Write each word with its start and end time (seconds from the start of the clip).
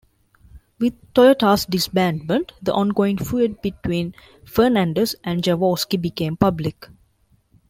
With 0.79 0.95
Toyota's 1.13 1.67
disbandment, 1.67 2.53
the 2.59 2.73
ongoing 2.73 3.19
feud 3.19 3.61
between 3.61 4.15
Fernandez 4.43 5.15
and 5.23 5.43
Jaworski 5.43 6.01
became 6.01 6.35
public. 6.37 6.89